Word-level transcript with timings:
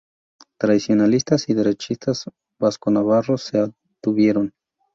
Tradicionalistas 0.59 1.47
y 1.49 1.53
derechistas 1.53 2.23
vasco-navarros 2.59 3.43
se 3.43 3.59
abstuvieron. 3.59 4.51